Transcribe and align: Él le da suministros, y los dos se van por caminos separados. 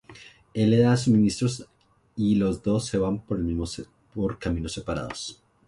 Él 0.55 0.71
le 0.71 0.79
da 0.79 0.97
suministros, 0.97 1.67
y 2.15 2.33
los 2.33 2.63
dos 2.63 2.87
se 2.87 2.97
van 2.97 3.23
por 3.23 3.39
caminos 4.39 4.73
separados. 4.73 5.43